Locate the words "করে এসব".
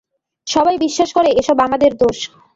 1.13-1.57